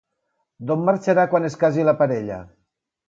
D'on 0.71 0.87
marxarà 0.87 1.25
quan 1.35 1.45
es 1.51 1.59
casi 1.65 1.85
la 1.91 1.97
parella? 2.01 2.41